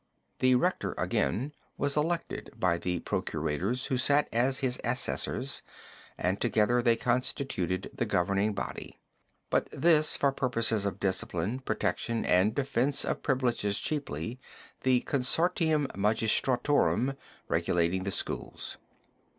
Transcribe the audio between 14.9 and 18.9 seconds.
consortium magistrorum regulating the schools.